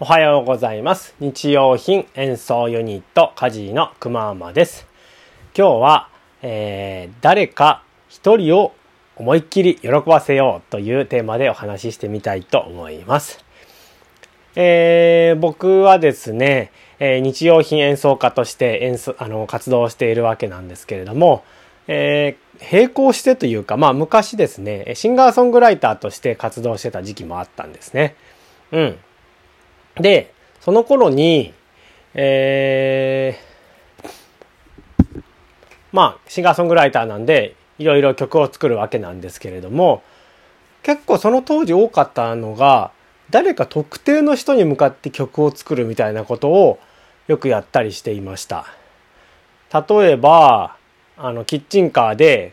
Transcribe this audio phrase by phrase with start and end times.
[0.00, 1.14] おはようございます。
[1.20, 4.86] 日用品演奏ユニットカジーのくまーまです。
[5.56, 6.08] 今日は、
[6.42, 8.74] えー、誰か一人を
[9.16, 13.44] 思いっきり喜ばせようというテーマでお話ししてみたいと思います。
[14.54, 21.44] えー、僕はですね、えー日用品演奏家として演奏あの活動しているわけなんですけれども、
[21.86, 28.16] えー並行してというか、まあ昔ですね、シンガーソングライターとして活動してた時期もあったんですね。
[28.72, 28.98] うん。
[30.00, 31.52] で、その頃に、
[32.14, 33.48] えー
[35.92, 40.02] まあ、シンガーソングライターなんで、いろいろ曲を作るわけなんですけれども、
[40.82, 42.92] 結構その当時多かったのが、
[43.30, 46.78] 誰か特定の人に向かって曲を作るみたいなことを
[47.26, 48.66] よくやったりしていました。
[49.72, 50.76] 例えば、
[51.16, 52.52] あの、キッチンカーで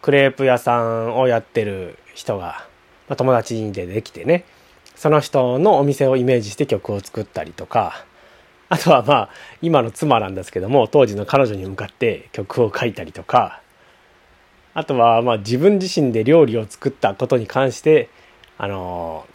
[0.00, 2.66] クレープ屋さんをやってる人が、
[3.08, 4.44] まあ、友達にでできてね、
[4.96, 8.04] その人のお店をイメージして曲を作ったりとか、
[8.68, 9.28] あとはまあ、
[9.60, 13.60] 今の妻なんですけども、当時の彼女に向かって曲を書いたりとか、
[14.74, 18.08] あとはまあ自分自身で料理を作ったことに関して、
[18.56, 19.26] あの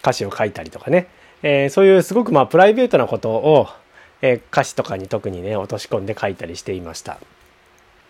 [0.00, 1.08] 歌詞を書いたりとかね、
[1.42, 3.68] えーそういうすごくまあプライベートなことを、
[4.20, 7.18] えー歌詞とかに特にね、落とし込んで書いたりしていました。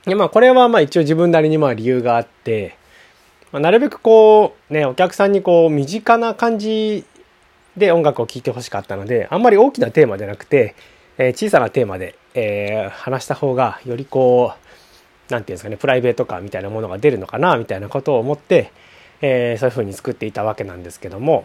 [0.04, 2.76] でまあこれはまあ一応自分なりにまあ理由があって、
[3.52, 7.04] まあなるべくこうね、お客さんにこう身近な感じ
[7.76, 10.74] で音楽を聴いてほしかったので、あんまり大きなテーマじゃなくて、
[11.18, 14.54] えー小さなテーマで、えー話した方がよりこ
[15.30, 18.72] う、なんていうんですかね、プライベート感みたいなものが出るのかな、みたいなことを思って、
[19.20, 21.44] えーそういう風に作っていたわけなんですけども、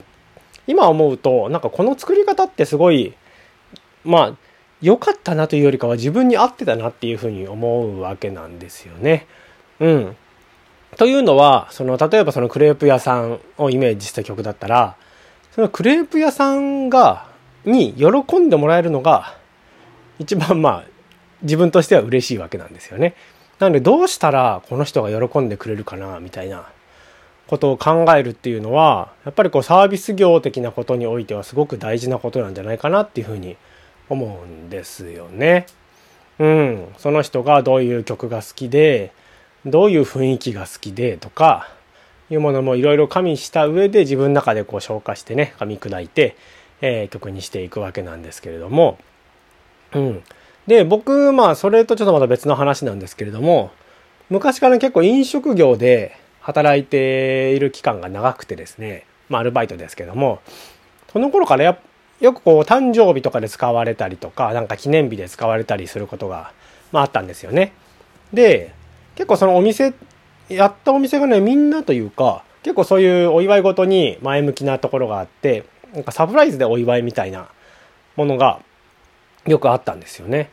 [0.65, 3.13] 今思うと、なんかこの作り方ってすごい、
[4.03, 4.33] まあ、
[4.81, 9.25] 良かったなというよりかは自分に合ってたなっていう風に思うわけなんですよね。
[9.79, 10.15] うん。
[10.95, 14.95] というのは、その、例えばそのクレープ屋さんをイメージした曲だったら、
[15.53, 17.27] そのクレープ屋さんが、
[17.65, 19.35] に喜んでもらえるのが、
[20.19, 20.83] 一番まあ、
[21.41, 23.15] 自分としては嬉しいわけなんですよね。
[23.59, 26.67] なので、どうしたらこの人が喜んでくれるかな、みたいな
[27.47, 33.57] ことを考えるっていうのは、やっぱりこうサービス業的なことにおいてはすごく大事なことなんじゃないかなっていうふうに
[34.09, 35.65] 思うんですよね。
[36.39, 36.87] うん。
[36.97, 39.11] その人がどういう曲が好きで、
[39.67, 41.69] どういう雰囲気が好きでとか、
[42.29, 46.35] いうものもいろいろ加味した上で自分の中でこう消化してね、噛み砕いて、
[46.81, 48.97] えー曲にしていくわけなんですけれども、
[49.93, 50.23] うん。
[50.67, 53.71] で、僕、まあ、それとちょっとまた別の話なんですけれども、
[54.29, 60.41] 昔から結構飲食業で働いている期間が長くてですね、まあ、アルバイトですけども、
[61.11, 61.77] その頃からや
[62.19, 66.51] よくこう、誕生日とかで使われたりとか、なんか記念日で使われたりすることが、
[66.91, 67.71] まあ、あったんですよね。
[68.33, 68.73] で、
[69.17, 69.93] 結構そのお店、
[70.47, 77.49] やったお店がね、みんなというか、結構そういうお祝いごとに前向きなところがあって、なんかサプライズでお祝いみたいな
[78.15, 78.59] ものが
[79.47, 80.51] よくあったんですよね。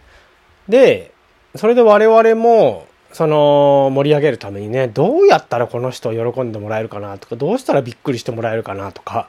[0.67, 1.13] で、
[1.57, 9.29] それで我々も、その盛り上げるためにね、どうやったらこの人を喜んでもらえるかなとか、どうしたらびっくりしてもらえるかなとか、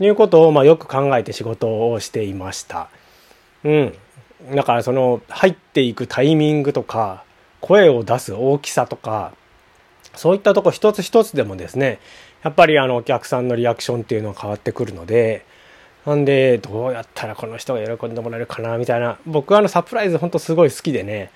[0.00, 2.88] いうことをまあよく考えて仕事をしていました。
[3.64, 3.94] うん。
[4.54, 7.24] だからその入っていくタイミングとか、
[7.66, 9.32] 声を出す大きさとか、
[10.14, 11.98] そういったとこ一つ一つでもですね、
[12.44, 15.44] やっぱりあのお客さんのリアクションっていうのは変わってくるので、
[16.04, 21.32] なんでどうやったらこの人が喜んでもらえるかなみたいな、僕はあのサプライズ本当すごい好きでね、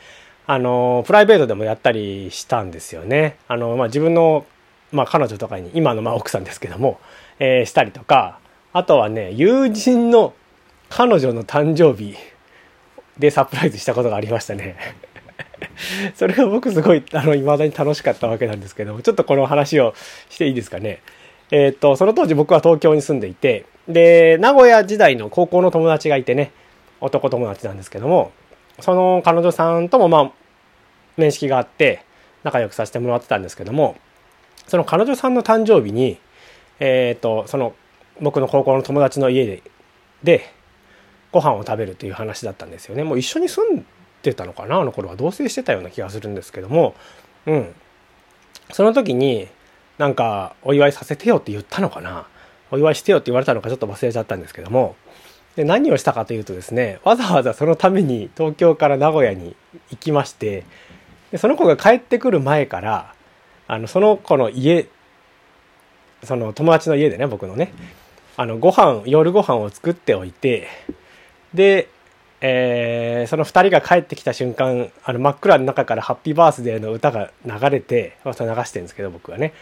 [0.46, 3.36] あの、プライベートでもやったりしたんですよね。
[3.48, 4.46] あの、まあ、自分の、
[4.92, 7.00] まあ、彼女とかに、今のまあ奥さんですけども、
[7.40, 8.38] えーしたりとか、
[8.72, 10.32] あとはね、友人の
[10.88, 12.16] 彼女の誕生日
[13.18, 14.76] でサプライズしたことがありましたね。
[16.14, 19.94] それが僕すごい、あの、未だに楽しかったわけなんですけども、ちょっとこの話を
[20.28, 21.00] していいですかね。
[21.50, 26.52] えーっと、その当時僕は東京に住んでいて、で、名古屋時代の高校の友達がいてね、
[27.00, 28.32] 男友達なんですけども、
[28.80, 30.32] その彼女さんともまあ、
[31.16, 32.02] 面識があって、
[32.44, 33.96] 仲良くさせてもらってたんですけども、
[34.66, 36.18] その彼女さんの誕生日に、
[36.78, 37.74] えーっと、その、
[38.20, 39.62] 僕の高校の友達の家で、
[40.22, 40.52] で、
[41.32, 43.04] ご飯を食べるという話だったんですよね。
[43.04, 43.86] もう一緒に住ん
[44.22, 44.80] でたのかな？
[44.80, 46.94] あの頃は同棲してたような気がするんですけども、
[47.46, 47.74] うん。
[48.72, 49.48] その時に、
[49.98, 52.26] なんか、お祝いさせてよって言ったのかな？
[52.70, 54.94] お祝いしてよって言われたのかちょっと忘れちゃったんですけども、
[55.56, 59.56] で何をしたかというとですね、わざわざそのために東京から名古屋に
[59.90, 60.64] 行きまして、
[61.32, 63.14] でその子が帰ってくる前から、
[63.66, 64.88] あの、その子の家、
[66.22, 67.72] その友達の家でね、僕のね、
[68.36, 70.68] あの、ご飯、夜ご飯を作っておいて、
[71.54, 71.88] で、
[72.40, 79.52] えーその二人が帰ってきた瞬間、あの、真っ暗の中からハッピーバースデーの歌が流れて、まあそれ流してるんですけど、僕はね。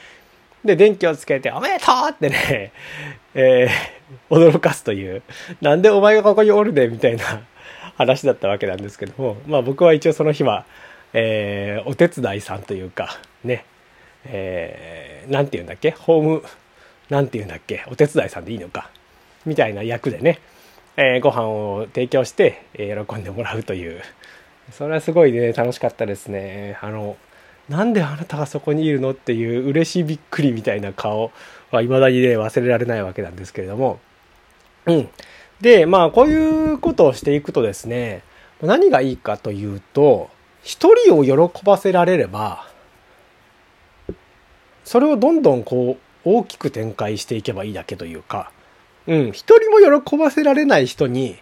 [0.65, 2.73] で、電気をつけて、おめでとうってね、
[3.35, 5.23] えー、驚かすという、
[5.61, 7.25] なんでお前がここにおるでみたいな
[7.99, 10.65] 話だったわけなんですけども、まあ僕は一応その日は、
[11.15, 13.65] えー、お手伝いさんというか、ね、
[14.25, 15.91] えー、て言うんだっけ？
[15.91, 16.43] ホーム、
[17.11, 17.83] なんて言うんだっけ？
[17.89, 18.91] お手伝いさんでいいのか。
[19.47, 20.39] みたいな役でね、
[21.01, 24.03] えー、ご飯を提供して、えー、喜んでもらうという。
[24.73, 26.77] それはすごいね、楽しかったですね。
[26.83, 27.17] あの、
[27.69, 31.31] なんであなたがそこにいるのっていう嬉しいびっくりみたいな顔
[31.71, 34.01] は未だにね、忘れられないわけなんですけれども。
[34.87, 35.09] うん。
[35.61, 38.25] で、まあ、こういうことをしていくとですね、
[38.61, 40.31] 何がいいかというと、
[40.65, 42.67] 一人を喜ばせられれば、
[44.85, 48.51] それをどんどんこう、大きく展開していけばいいだけというか、
[49.09, 51.39] うん、一人も喜ばせられない人に、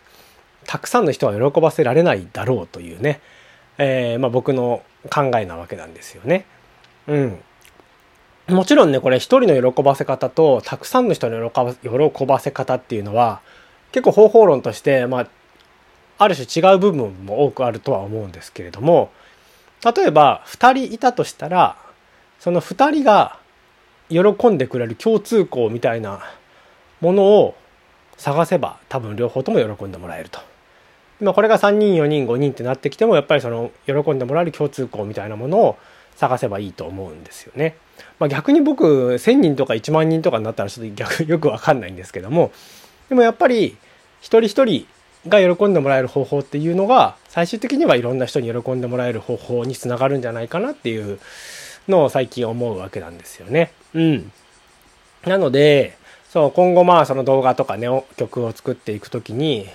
[0.67, 3.21] たくさんの人は喜ばせられないだろうというね、
[3.77, 6.47] えー、まあ、僕の考えなわけなんですよね。
[7.09, 7.39] うん。
[8.49, 13.41] もちろんね、これ一人の喜ばせ方と、たくさんの人の喜ばせ方っていうのは、
[13.91, 15.29] 結構方法論として、まあ、
[16.19, 19.11] ある種違う部分も多くあるとは思うんですけれども、
[19.85, 21.77] 例えば、二人いたとしたら、
[22.39, 23.41] その二人が
[24.09, 26.23] 喜んでくれる共通項みたいな
[27.01, 27.55] ものを
[28.17, 30.41] 探せば多分両方とも喜んでもらえると。
[31.21, 35.79] まあこれが3人4人5人ってなってきてもやっぱりその喜んでもらえる共通項みたいなものを
[36.17, 37.77] 探せばいいと思うんですよね。
[38.19, 38.85] まあ逆に僕
[39.15, 42.51] 1000人とか1万人とかになったらちょっと逆 よくわかんないんですけども
[43.09, 43.77] でもやっぱり
[44.21, 44.87] 一人一人
[45.29, 51.19] が喜んでもらえる方法っていうのが最終的にはいろんな人に喜んでもらえる方法につながるんじゃないかなっていう
[51.89, 53.73] のを最近思うわけなんですよね。
[53.95, 54.33] うん。
[55.25, 55.97] なので、
[56.37, 57.89] そう、今後まあその動画とかね、
[58.19, 59.67] 曲を作っていくときに、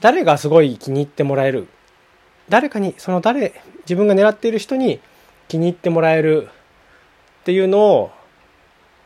[0.00, 1.68] 誰がすごい気に入ってもらえる
[2.48, 4.98] 誰かに、その誰、自分が狙っている人に
[5.46, 6.48] 気に入ってもらえる
[7.42, 8.10] っていうのを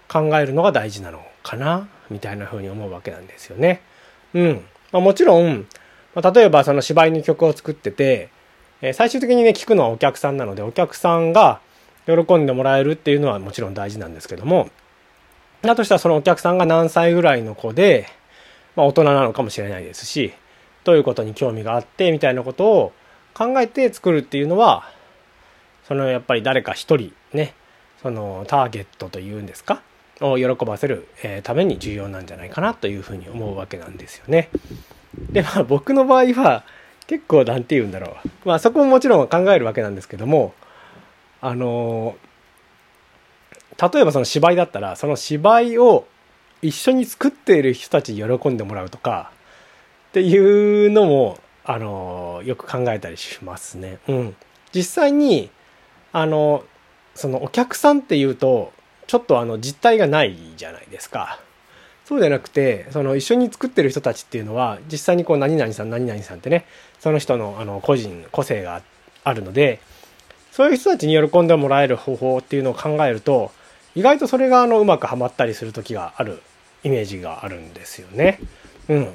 [0.09, 3.83] 考えるのが大事なのかなみたいな風に思うわけなんですよね。
[4.33, 4.65] うん。
[4.91, 5.67] まあ、もちろん、
[6.15, 8.31] まあ、例えばその芝居の曲を作ってて、
[8.81, 11.61] えー、最終的にね、聞くのはお客さんなので、お客さんが
[12.07, 14.71] 喜んでもらえるっていうのはもちろん大事なんですけども、
[15.63, 18.07] だとしたらそのお客さんが何歳ぐらいの子で、
[18.77, 20.33] まあ大人なのかもしれないですし、
[20.85, 22.93] どういうことに興味があってみたいなことを
[23.35, 24.91] 考えて作るっていうのは、
[25.87, 27.55] そのやっぱり誰か一人ね、
[28.03, 29.83] そのターゲットというんですか
[30.21, 31.09] を喜ばせる、
[31.43, 34.49] ために重要なんじゃないかなというふうに思うわけなんですよね。
[35.31, 36.65] で、まあ僕の場合は
[37.07, 38.49] 結構何て言うんだろう。
[38.49, 40.55] まあそこももちろん考えるわけなんですけども、
[41.41, 42.17] あの
[43.81, 46.07] 例えばその芝居だったらその芝居を
[46.63, 49.33] 一緒に作っている人たちに喜んでもらうとか
[50.11, 53.99] っていうのもあのよく考えたりしますね。
[54.09, 54.37] うん、
[54.73, 55.51] 実際に
[56.13, 56.65] あの
[57.15, 58.73] そのお客さんっていうと
[59.07, 61.41] ちょっとあの実態がないじゃないですか。
[62.05, 66.67] そうじゃなくてその一緒に作ってる人たちっていうのは実際にこう何々さん何々さんってね
[66.99, 68.83] その人のあの個人個性が
[69.23, 69.81] あるので
[70.51, 73.53] そういう人たちに喜んでもらえる方法っていうのを考えると
[73.95, 76.43] 意外とそれがあのうまくはまったりする時がある
[76.85, 78.39] イメージがあるんですよね。
[78.89, 79.09] うん。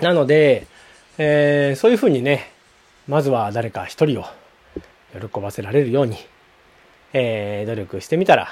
[0.00, 0.66] なので、
[1.18, 2.50] えー、そういうふうにね
[3.06, 4.24] まずは誰か一人を
[5.12, 6.16] 喜ばせられるように、
[7.12, 8.48] えー、努力してみたら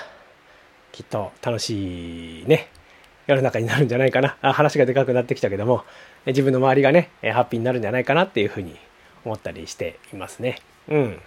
[0.93, 2.69] きっと楽しいね
[3.27, 5.85] 世の中になるんじゃないかなあ話がでかくなってきたけども
[6.27, 8.77] 自分の周りがねハッピーになるんじゃないかなっていうふうに
[9.25, 10.59] 思ったりしていますね。
[10.89, 11.21] うん。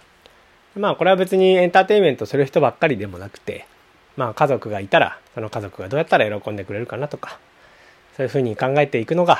[0.76, 3.66] まあこれは別にエンターテインメントする人ばっかりでもなくて、
[4.16, 7.38] まあ家族がいたら、その家族がどうやったら喜んでくれるかなとか、
[8.16, 9.38] そういうふうに考えていくのが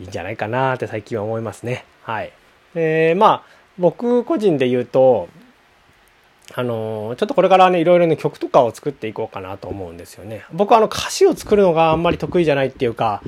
[0.00, 1.84] いいんじゃないかなって最近は思いますね。
[2.02, 2.32] はい。
[2.74, 3.42] えー、まあ
[3.78, 5.28] 僕個人で言うと、
[6.54, 10.44] あのー、ちょっとこれからね、いろいろね、曲とかを作っていこうかなと思うんですよね。
[10.52, 13.22] 僕はあの歌詞を作るのがあんまり得意じゃないっていうか、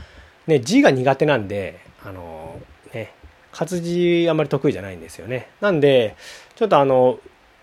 [0.47, 3.13] ね、字が苦手なんで、あのー、ね、
[3.53, 5.51] 活字あんまり得意じゃないんですよね。
[5.61, 6.17] なんで、
[6.55, 7.19] ちょっとあの、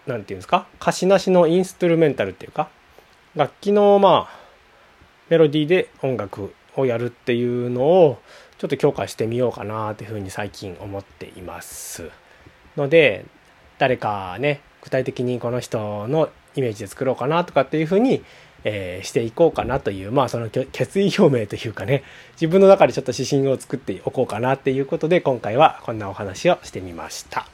[0.06, 2.70] なんていうんですか、歌詞なしのインストゥルメンタルっていうか、
[3.36, 4.40] 楽器のまあ、
[5.30, 8.20] メロディーで音楽をやるっていうのを、
[8.58, 12.10] ちょっと強化してみようかなというふうに最近思っています。
[12.78, 13.26] ので、
[13.78, 18.24] 誰かね、具体的にこの人のイメージで作ろうかなとかっていうふうに、
[18.64, 27.46] えー、していこうかなという、まあその決意表明というかね、自分の中でちょっと指針を作っておこうかなっていうことで、今回はこんなお話をしてみました。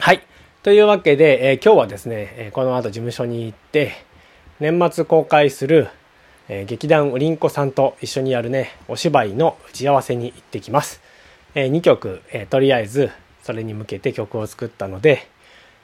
[0.00, 0.22] はい。
[0.64, 4.05] というわけで、えー、今日はですね、え、この後事務所に行って、
[4.58, 5.88] 年末公開する、
[6.48, 11.00] えー、劇団うりんこさんと一緒にやるね、お芝居の打ち合わせに行ってきます。
[11.54, 13.10] え2曲、えとりあえず
[13.42, 15.28] それに向けて曲を作ったので、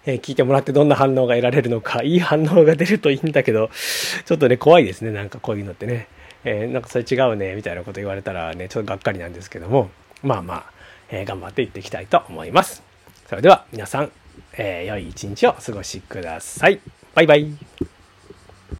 [0.04, 3.70] えー、聞いてもらってどんな反応が得られるのか、いい反応が出るといいんだけど、
[4.24, 6.08] ちょっとね、怖いですね、なんかこういうのってね。
[6.44, 9.90] えー、なんかそれ違うね、みたいなこと言われたらね、ちょっとがっかりなんですけども、
[10.22, 10.64] まあまあ、
[11.10, 12.82] えー、頑張っていっていきたいと思います。
[13.28, 14.10] それでは皆さん、
[14.54, 16.80] えー、良い一日をお過ごしください。
[17.14, 17.91] バイバイ。